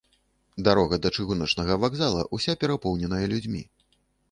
Дарога 0.67 0.97
да 1.03 1.11
чыгуначнага 1.17 1.77
вакзала 1.85 2.25
ўся 2.39 2.57
перапоўненая 2.65 3.23
людзьмі. 3.37 3.63